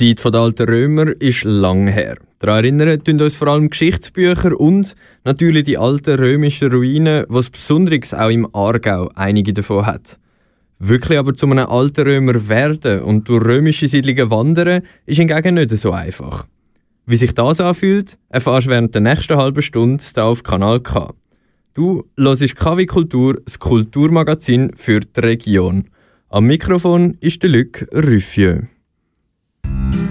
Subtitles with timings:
[0.00, 2.16] Die Zeit der alten Römer ist lang her.
[2.40, 8.12] Daran erinnern tun uns vor allem Geschichtsbücher und natürlich die alten römischen Ruinen, was besonders
[8.12, 10.18] auch im Aargau einige davon hat.
[10.80, 15.70] Wirklich aber zu einem alten Römer werden und durch römische Siedlungen wandern, ist hingegen nicht
[15.70, 16.48] so einfach.
[17.06, 21.14] Wie sich das anfühlt, erfährst du während der nächsten halben Stunde hier auf Kanal K.
[21.74, 25.84] Du hörst KW Kultur, das Kulturmagazin für die Region.
[26.30, 28.73] Am Mikrofon ist der Luc Ruffieux.
[29.64, 30.03] thank you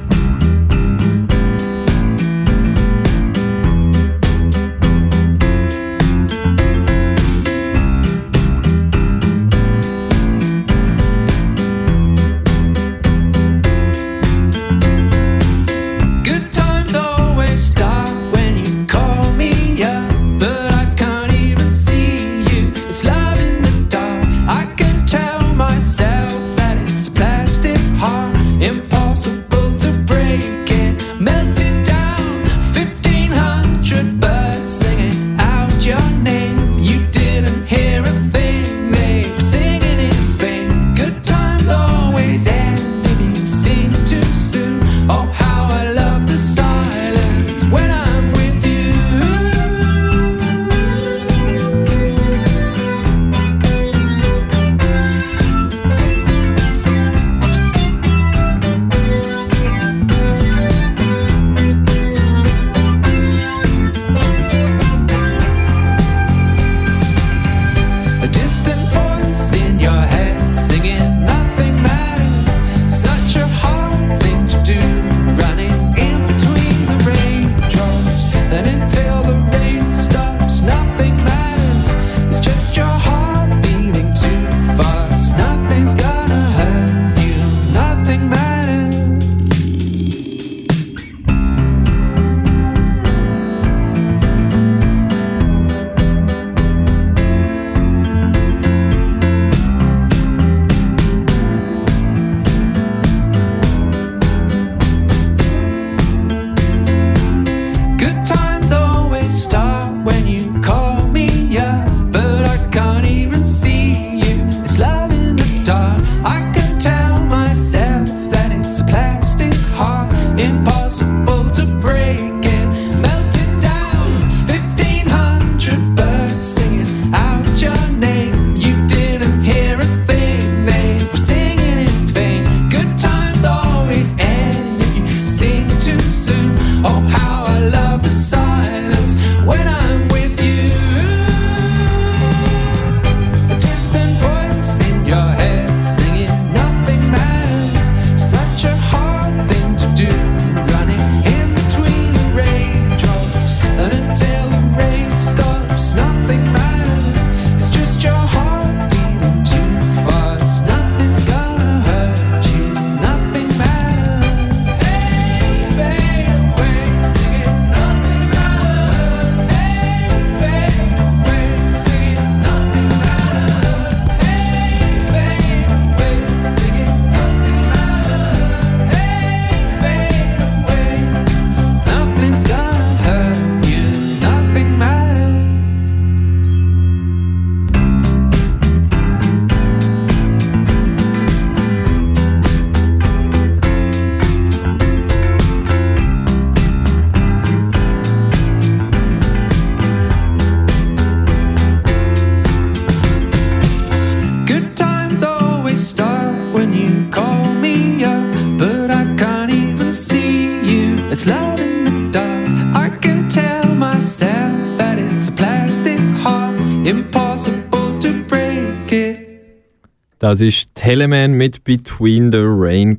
[220.24, 222.96] Das ist Teleman mit Between the Rain.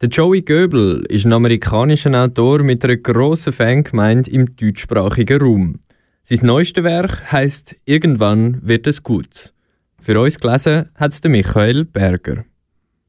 [0.00, 5.80] Der Joey Goebel ist ein amerikanischer Autor mit einer grossen Fangemeinde im deutschsprachigen Raum.
[6.24, 9.52] Sein neuestes Werk heißt Irgendwann wird es gut.
[10.00, 12.46] Für uns gelesen hat es Michael Berger.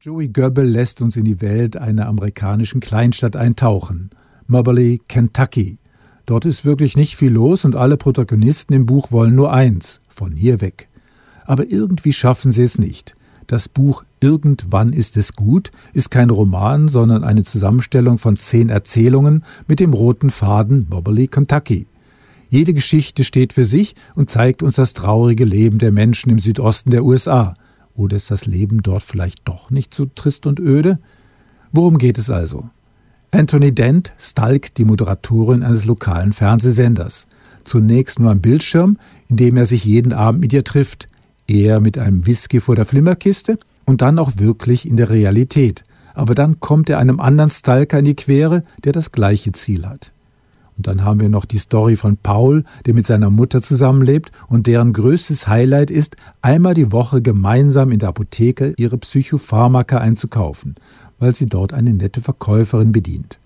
[0.02, 4.10] Joey Goebel lässt uns in die Welt einer amerikanischen Kleinstadt eintauchen.
[4.48, 5.78] Moberly, Kentucky.
[6.26, 10.32] Dort ist wirklich nicht viel los und alle Protagonisten im Buch wollen nur eins: von
[10.32, 10.87] hier weg
[11.48, 13.16] aber irgendwie schaffen sie es nicht.
[13.46, 19.44] Das Buch Irgendwann ist es gut ist kein Roman, sondern eine Zusammenstellung von zehn Erzählungen
[19.68, 21.86] mit dem roten Faden Moberly, Kentucky.
[22.50, 26.90] Jede Geschichte steht für sich und zeigt uns das traurige Leben der Menschen im Südosten
[26.90, 27.54] der USA.
[27.94, 30.98] Oder ist das Leben dort vielleicht doch nicht so trist und öde?
[31.72, 32.68] Worum geht es also?
[33.30, 37.26] Anthony Dent stalkt die Moderatorin eines lokalen Fernsehsenders.
[37.64, 38.98] Zunächst nur am Bildschirm,
[39.28, 41.08] in dem er sich jeden Abend mit ihr trifft.
[41.48, 45.82] Er mit einem Whisky vor der Flimmerkiste und dann auch wirklich in der Realität.
[46.14, 50.12] Aber dann kommt er einem anderen Stalker in die Quere, der das gleiche Ziel hat.
[50.76, 54.68] Und dann haben wir noch die Story von Paul, der mit seiner Mutter zusammenlebt und
[54.68, 60.76] deren größtes Highlight ist, einmal die Woche gemeinsam in der Apotheke ihre Psychopharmaka einzukaufen
[61.18, 63.38] weil sie dort eine nette Verkäuferin bedient.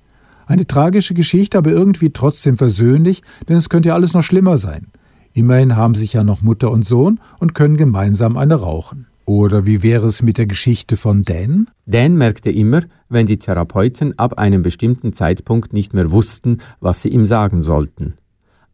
[0.47, 4.89] Eine tragische Geschichte, aber irgendwie trotzdem versöhnlich, denn es könnte ja alles noch schlimmer sein.
[5.35, 9.07] Immerhin haben sich ja noch Mutter und Sohn und können gemeinsam eine rauchen.
[9.25, 11.69] Oder wie wäre es mit der Geschichte von Dan?
[11.87, 17.09] Dan merkte immer, wenn die Therapeuten ab einem bestimmten Zeitpunkt nicht mehr wussten, was sie
[17.09, 18.15] ihm sagen sollten.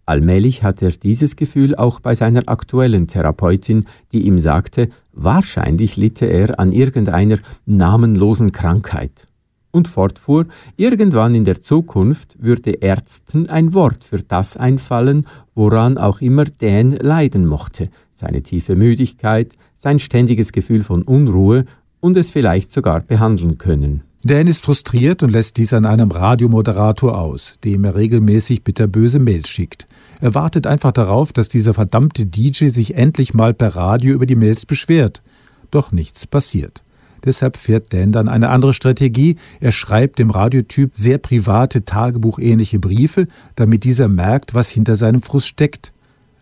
[0.06, 6.24] Allmählich hatte er dieses Gefühl auch bei seiner aktuellen Therapeutin, die ihm sagte, wahrscheinlich litte
[6.24, 9.27] er an irgendeiner namenlosen Krankheit.
[9.70, 16.20] Und fortfuhr, irgendwann in der Zukunft würde Ärzten ein Wort für das einfallen, woran auch
[16.20, 21.64] immer Dan leiden mochte, seine tiefe Müdigkeit, sein ständiges Gefühl von Unruhe
[22.00, 24.02] und es vielleicht sogar behandeln können.
[24.24, 29.48] Dan ist frustriert und lässt dies an einem Radiomoderator aus, dem er regelmäßig bitterböse Mails
[29.48, 29.86] schickt.
[30.20, 34.34] Er wartet einfach darauf, dass dieser verdammte DJ sich endlich mal per Radio über die
[34.34, 35.22] Mails beschwert.
[35.70, 36.82] Doch nichts passiert.
[37.28, 39.36] Deshalb fährt Dan dann eine andere Strategie.
[39.60, 45.46] Er schreibt dem Radiotyp sehr private, tagebuchähnliche Briefe, damit dieser merkt, was hinter seinem Frust
[45.46, 45.92] steckt.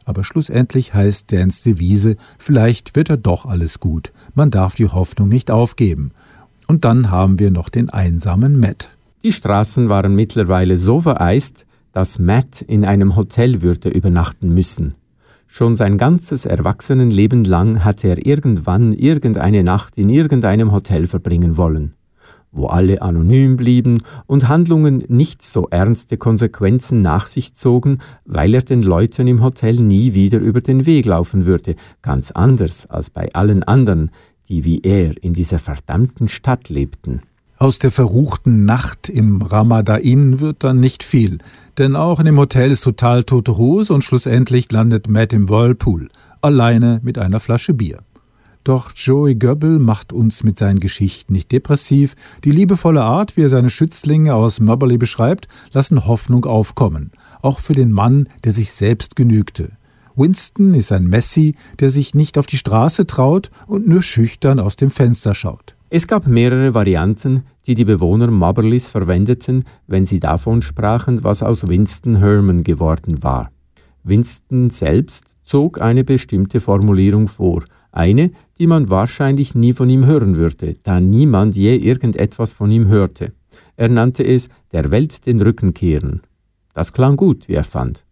[0.04, 4.12] Aber schlussendlich heißt Dans Devise, vielleicht wird er doch alles gut.
[4.36, 6.12] Man darf die Hoffnung nicht aufgeben.
[6.68, 8.90] Und dann haben wir noch den einsamen Matt.
[9.24, 14.94] Die Straßen waren mittlerweile so vereist, dass Matt in einem Hotel würde übernachten müssen.
[15.46, 21.94] Schon sein ganzes Erwachsenenleben lang hatte er irgendwann irgendeine Nacht in irgendeinem Hotel verbringen wollen,
[22.50, 28.62] wo alle anonym blieben und Handlungen nicht so ernste Konsequenzen nach sich zogen, weil er
[28.62, 33.32] den Leuten im Hotel nie wieder über den Weg laufen würde, ganz anders als bei
[33.32, 34.10] allen anderen,
[34.48, 37.22] die wie er in dieser verdammten Stadt lebten.
[37.58, 41.38] Aus der verruchten Nacht im Ramadain wird dann nicht viel,
[41.78, 46.08] denn auch in dem Hotel ist total tote Hose und schlussendlich landet Matt im Whirlpool,
[46.40, 47.98] alleine mit einer Flasche Bier.
[48.64, 52.16] Doch Joey Goebbel macht uns mit seinen Geschichten nicht depressiv.
[52.42, 57.12] Die liebevolle Art, wie er seine Schützlinge aus Mubberley beschreibt, lassen Hoffnung aufkommen.
[57.42, 59.70] Auch für den Mann, der sich selbst genügte.
[60.16, 64.74] Winston ist ein Messi, der sich nicht auf die Straße traut und nur schüchtern aus
[64.74, 65.75] dem Fenster schaut.
[65.96, 71.68] Es gab mehrere Varianten, die die Bewohner Mubberleys verwendeten, wenn sie davon sprachen, was aus
[71.68, 73.50] Winston Herman geworden war.
[74.04, 80.36] Winston selbst zog eine bestimmte Formulierung vor, eine, die man wahrscheinlich nie von ihm hören
[80.36, 83.32] würde, da niemand je irgendetwas von ihm hörte.
[83.76, 86.20] Er nannte es der Welt den Rücken kehren.
[86.74, 88.04] Das klang gut, wie er fand.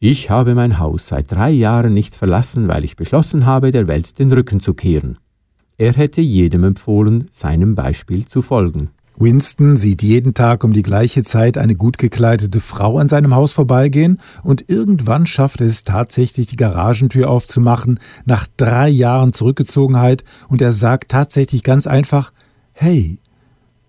[0.00, 4.18] Ich habe mein Haus seit drei Jahren nicht verlassen, weil ich beschlossen habe, der Welt
[4.18, 5.16] den Rücken zu kehren.
[5.78, 8.90] Er hätte jedem empfohlen, seinem Beispiel zu folgen.
[9.18, 13.52] Winston sieht jeden Tag um die gleiche Zeit eine gut gekleidete Frau an seinem Haus
[13.54, 20.60] vorbeigehen und irgendwann schafft er es tatsächlich, die Garagentür aufzumachen, nach drei Jahren Zurückgezogenheit, und
[20.60, 22.32] er sagt tatsächlich ganz einfach,
[22.72, 23.18] hey.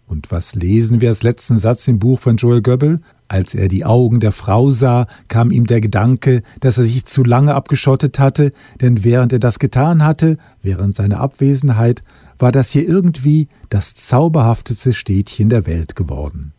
[0.08, 3.02] Und was lesen wir als letzten Satz im Buch von Joel Goebbels?
[3.30, 7.24] Als er die Augen der Frau sah, kam ihm der Gedanke, dass er sich zu
[7.24, 12.04] lange abgeschottet hatte, denn während er das getan hatte, während seiner Abwesenheit,
[12.38, 16.54] war das hier irgendwie das zauberhafteste Städtchen der Welt geworden.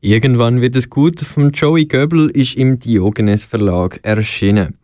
[0.00, 4.74] Irgendwann wird es gut vom Joey Goebel ist im Diogenes Verlag erschienen.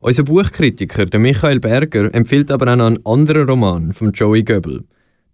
[0.00, 4.82] Unser Buchkritiker, der Michael Berger, empfiehlt aber auch noch einen anderen Roman von Joey Goebel.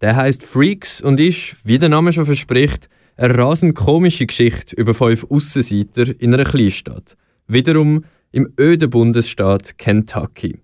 [0.01, 4.93] Der heißt Freaks und ist, wie der Name schon verspricht, eine rasend komische Geschichte über
[4.93, 7.15] fünf Aussenseiter in einer Kleinstadt.
[7.47, 10.59] Wiederum im öden Bundesstaat Kentucky.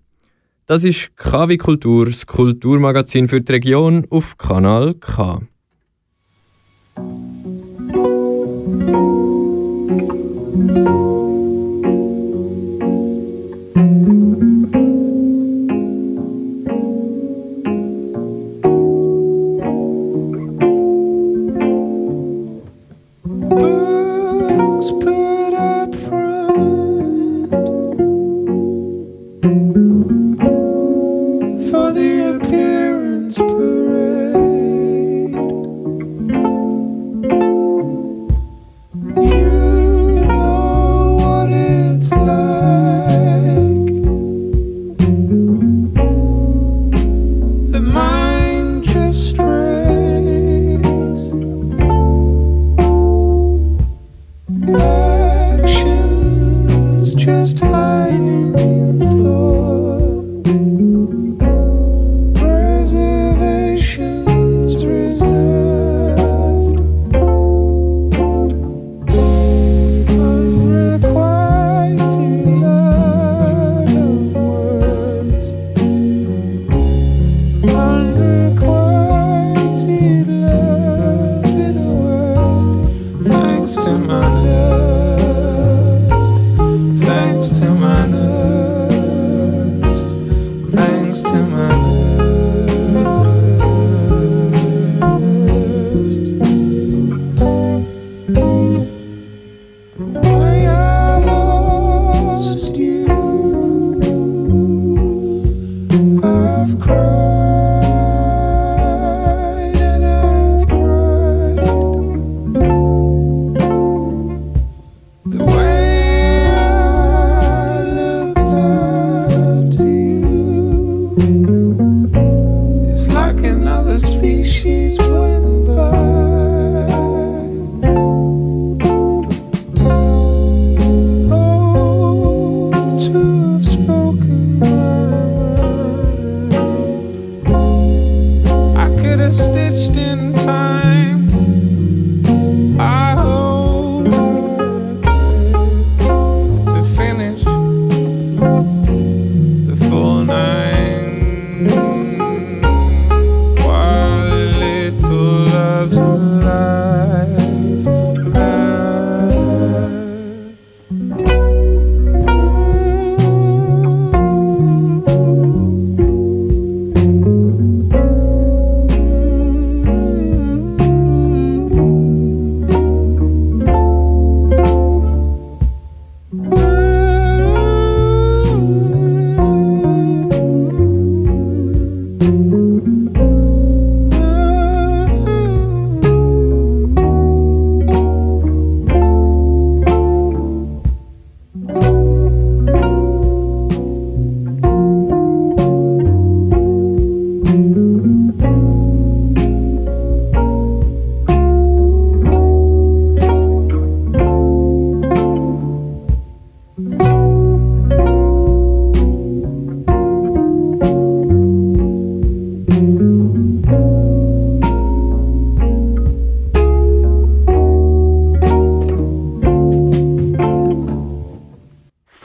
[0.66, 5.42] Das ist KW Kultur, das Kulturmagazin für die Region auf Kanal K.
[10.56, 11.09] Musik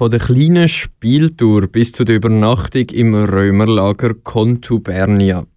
[0.06, 5.48] Von der kleinen Spieltour bis zu der Übernachtung im Römerlager Contubernia.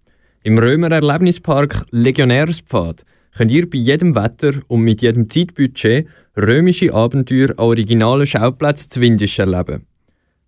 [0.43, 3.05] Im Römer Erlebnispark Legionärspfad
[3.37, 9.01] könnt ihr bei jedem Wetter und mit jedem Zeitbudget römische Abenteuer an originalen Schauplätzen zu
[9.03, 9.85] Windisch erleben.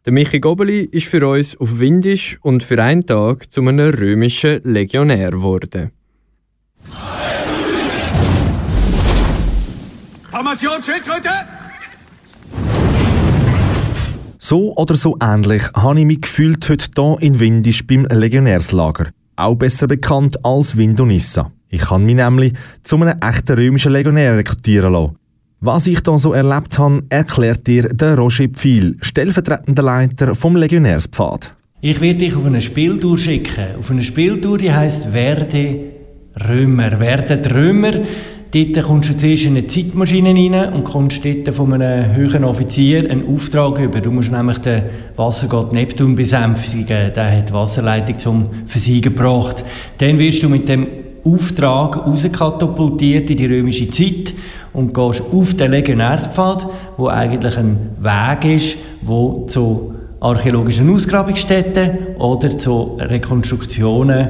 [0.07, 4.63] Der Michi Gobeli ist für uns auf Windisch und für einen Tag zu einem römischen
[4.65, 5.91] Legionär geworden.
[10.31, 11.61] Formation Schildkröte!
[14.43, 19.11] So oder so ähnlich habe ich mich gefühlt heute hier in Windisch beim Legionärslager.
[19.37, 21.53] Auch besser bekannt als Windonissa.
[21.69, 25.17] Ich kann mich nämlich zu einem echten römischen Legionär rekrutieren lassen.
[25.61, 31.55] Was ich hier so erlebt habe, erklärt dir der Roger Pfeil, stellvertretender Leiter vom Legionärspfad.
[31.83, 33.77] Ich werde dich auf eine Spieltour schicken.
[33.79, 35.81] Auf eine Spieltour, die heisst Werde
[36.49, 36.99] Römer.
[36.99, 37.93] Werdet Römer.
[38.53, 43.09] Dort kommst du zuerst in eine Zeitmaschine rein und kommst dort von einem höheren Offizier
[43.09, 44.01] einen Auftrag über.
[44.01, 44.83] Du musst nämlich den
[45.15, 47.13] Wassergott Neptun besänftigen.
[47.15, 49.65] Der hat die Wasserleitung zum Versiegen gebracht.
[49.99, 50.89] Dann wirst du mit dem
[51.23, 54.35] Auftrag rauskatapultiert in die römische Zeit
[54.73, 56.67] und gehst auf den Legionärspfad,
[56.97, 64.29] wo eigentlich ein Weg ist, wo zu archäologischen Ausgrabungsstätten oder zu Rekonstruktionen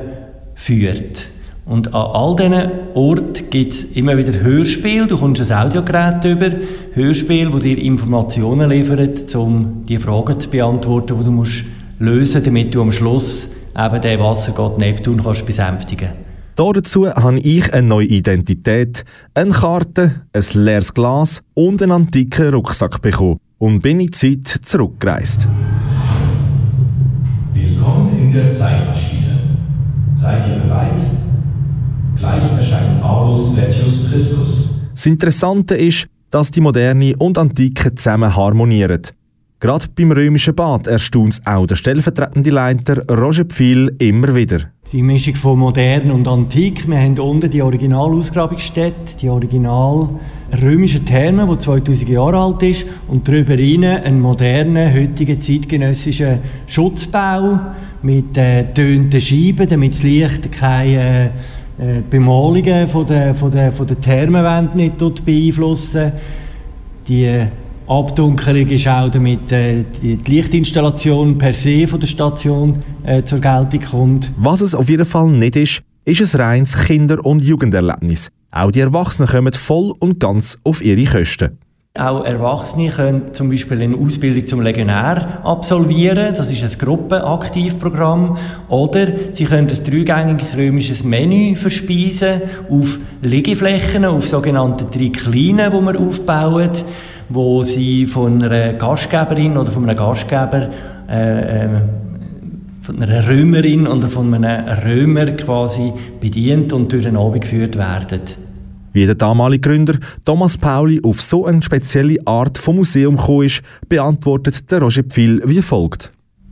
[0.54, 1.30] führt.
[1.70, 5.06] Und an all diesen Orten gibt es immer wieder Hörspiele.
[5.06, 6.50] Du kommst ein Audiogerät über,
[6.94, 11.62] Hörspiel, wo dir Informationen liefert, um die Fragen zu beantworten, die du musst
[12.00, 13.48] lösen, damit du am Schluss
[13.78, 16.08] eben den Wassergott Neptun kannst besänftigen.
[16.56, 23.00] Dazu habe ich eine neue Identität, eine Karte, ein leeres Glas und einen antiken Rucksack
[23.00, 25.48] bekommen und bin in die Zeit zurückgereist.
[27.54, 29.38] Willkommen in der Zeitmaschine.
[30.16, 31.09] Seid ihr bereit?
[32.20, 34.74] Gleich erscheint Aulus Vettius Christus.
[34.92, 39.00] Das Interessante ist, dass die Moderne und Antike zusammen harmonieren.
[39.58, 44.58] Gerade beim römischen Bad erstaunt es auch der stellvertretende Leiter Roger Pfeil immer wieder.
[44.92, 46.86] Die Mischung von modern und antik.
[46.86, 50.10] Wir haben unten die Originalausgrabungsstätte, die original
[50.60, 57.60] römische Therme, die 2000 Jahre alt ist, und darüber rein einen modernen, heutigen, zeitgenössischen Schutzbau
[58.02, 61.30] mit äh, tönten Scheiben, damit das Licht keine äh,
[61.80, 66.12] äh, Bemalungen von der, von der, von der Thermenwände nicht beeinflussen.
[67.08, 67.46] Die
[67.86, 73.80] Abdunkelung ist auch damit äh, die Lichtinstallation per se von der Station äh, zur Geltung
[73.80, 74.30] kommt.
[74.36, 78.30] Was es auf jeden Fall nicht ist, ist ein reines Kinder- und Jugenderlebnis.
[78.50, 81.58] Auch die Erwachsenen kommen voll und ganz auf ihre Kosten.
[81.98, 86.32] Auch Erwachsene können zum Beispiel eine Ausbildung zum Legionär absolvieren.
[86.36, 88.38] Das ist ein Gruppenaktivprogramm.
[88.68, 95.96] Oder sie können ein dreigängiges römisches Menü verspeisen auf Liegeflächen, auf sogenannten Triklinen, die man
[95.96, 96.84] aufbaut,
[97.28, 100.70] wo sie von einer Gastgeberin oder von einem Gastgeber
[101.08, 101.68] äh, äh,
[102.82, 108.49] von einer Römerin oder von einem Römer quasi bedient und durch den Abend geführt werden.
[108.92, 109.94] Wie der damalige Gründer
[110.24, 115.40] Thomas Pauli auf so eine spezielle Art von Museum gekommen ist, beantwortet der Roger Pfil
[115.44, 116.10] wie folgt.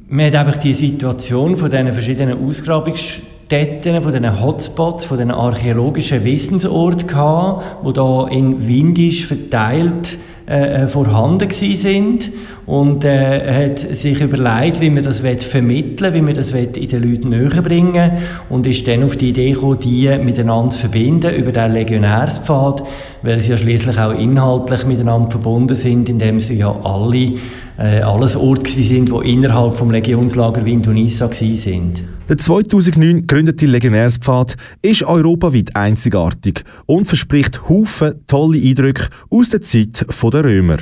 [0.08, 6.24] Man hat einfach die Situation von diesen verschiedenen Ausgrabungsstätten, von diesen Hotspots, von diesen archäologischen
[6.24, 10.16] Wissensorten gehabt, die da in Windisch verteilt
[10.48, 12.30] äh, äh vorhanden sind.
[12.66, 17.30] Und äh, hat sich überlegt, wie man das vermitteln wie man das in den Leuten
[17.30, 18.10] näher bringen
[18.50, 22.82] und ist dann auf die Idee gekommen, die miteinander zu verbinden über den Legionärspfad,
[23.22, 27.32] weil sie ja schließlich auch inhaltlich miteinander verbunden sind, indem sie ja alle
[27.78, 32.02] äh, alles Orte sind, die innerhalb vom Legionslager Vindonissa sind.
[32.28, 40.04] Der 2009 gegründete Legionärspfad ist europaweit einzigartig und verspricht Haufen tolle Eindrücke aus der Zeit
[40.22, 40.78] der Römer.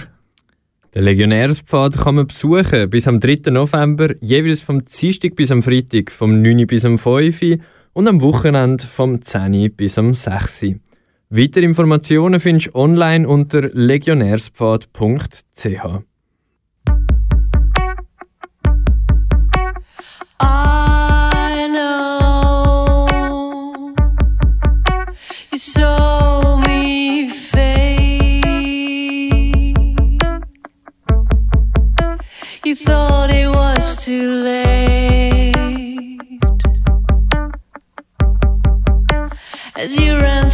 [0.95, 3.50] Den Legionärspfad kann man besuchen bis am 3.
[3.50, 6.67] November, jeweils vom Dienstag bis am Freitag, vom 9.
[6.67, 7.59] bis am 5.
[7.93, 9.75] und am Wochenende vom 10.
[9.76, 10.69] bis am 6.
[11.29, 16.07] Weitere Informationen findest du online unter legionärspfad.ch.
[39.87, 40.45] as you run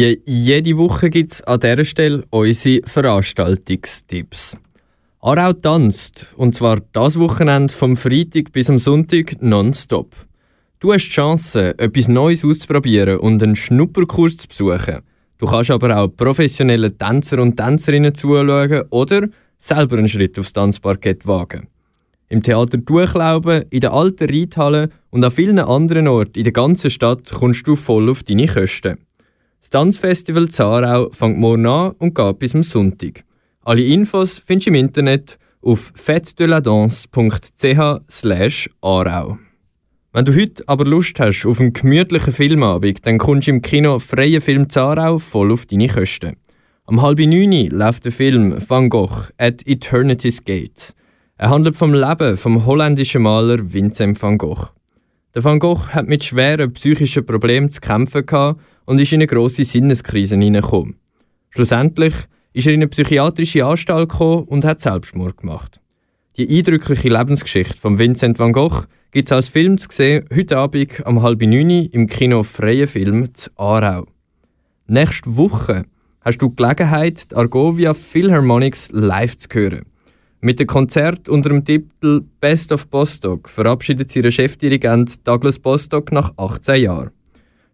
[0.00, 4.56] Wie jede Woche gibt es an dieser Stelle unsere Veranstaltungstipps.
[5.18, 10.14] Arau tanzt, und zwar das Wochenende vom Freitag bis am Sonntag nonstop.
[10.78, 15.00] Du hast die Chance, etwas Neues auszuprobieren und einen Schnupperkurs zu besuchen.
[15.36, 19.26] Du kannst aber auch professionellen Tänzer und Tänzerinnen zuschauen oder
[19.58, 21.66] selber einen Schritt aufs Tanzparkett wagen.
[22.28, 26.88] Im Theater Durchlauben, in der alten Reithalle und an vielen anderen Orten in der ganzen
[26.88, 29.07] Stadt kommst du voll auf deine Kosten.
[29.68, 33.22] Das Tanzfestival Zarau fängt morgen an und geht bis am Sonntag.
[33.60, 39.38] Alle Infos findest du im Internet auf fetdeladance.ch arau.
[40.14, 43.98] Wenn du heute aber Lust hast auf einen gemütlichen Filmabend, dann kommst du im Kino
[43.98, 46.38] Freie Film Zarau voll auf deine Kosten.
[46.86, 50.94] Am halb neun läuft der Film Van Gogh at Eternity's Gate.
[51.36, 54.70] Er handelt vom Leben vom holländischen Maler Vincent van Gogh.
[55.34, 59.26] Der Van Gogh hat mit schweren psychischen Problemen zu kämpfen gehabt und ist in eine
[59.26, 60.96] grosse Sinneskrise hineingekommen.
[61.50, 62.14] Schlussendlich
[62.54, 65.82] ist er in eine psychiatrische Anstalt gekommen und hat Selbstmord gemacht.
[66.38, 71.04] Die eindrückliche Lebensgeschichte von Vincent van Gogh gibt es als Film zu sehen heute Abend
[71.04, 74.06] um halb neun im Kino Freie Film zu Aarau.
[74.86, 75.84] Nächste Woche
[76.22, 79.82] hast du die Gelegenheit, die Argovia Philharmonics live zu hören.
[80.40, 86.10] Mit dem Konzert unter dem Titel Best of Bostock verabschiedet sie ihren Chefdirigent Douglas Bostock
[86.10, 87.10] nach 18 Jahren.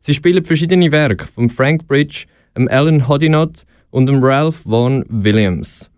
[0.06, 5.90] Sie spielen verschiedene Werke von Frank Bridge, Alan Hodinott und Ralph Vaughan Williams.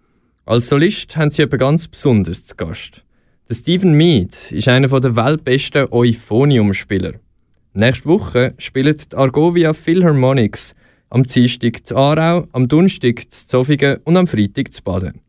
[0.45, 3.05] Als Solist haben sie etwas ganz Besonderes zu Gast.
[3.49, 7.15] Der Stephen Mead ist einer der weltbesten Euphonium-Spieler.
[7.75, 10.77] Nächste Woche spielt die Argovia Philharmonics
[11.11, 15.21] am Dienstag zu Aarau, am Donnerstag zu Zofingen und am Freitag zu Baden.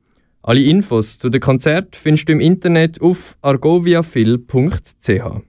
[0.43, 5.46] Alle Infos zu dem Konzert findest du im Internet auf argoviaphil.ch.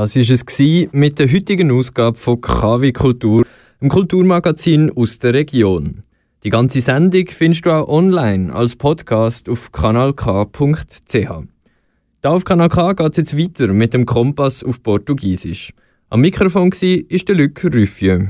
[0.00, 0.46] Das ist es
[0.92, 3.44] mit der heutigen Ausgabe von KW Kultur,
[3.82, 6.04] einem Kulturmagazin aus der Region.
[6.42, 11.28] Die ganze Sendung findest du auch online als Podcast auf kanalk.ch.
[12.22, 15.74] Da auf Kanal K geht es jetzt weiter mit dem Kompass auf Portugiesisch.
[16.08, 18.28] Am Mikrofon war der Luc Ruffieux.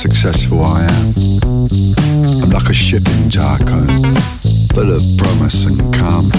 [0.00, 1.14] Successful I am.
[2.42, 3.84] I'm like a ship in Jarko,
[4.72, 6.32] full of promise and calm.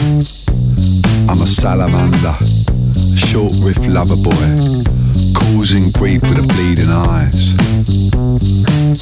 [1.30, 2.34] I'm a salamander,
[3.15, 4.50] short riff lover boy,
[5.36, 7.54] causing grief with the bleeding eyes.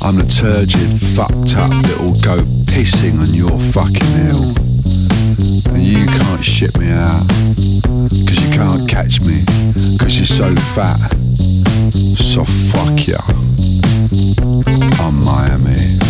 [0.01, 4.43] I'm the turgid, fucked up little goat pissing on your fucking hill.
[5.73, 7.25] And you can't ship me out,
[8.27, 9.45] cause you can't catch me,
[9.97, 10.99] cause you're so fat.
[12.17, 13.48] So fuck ya.
[13.89, 16.08] I'm Miami.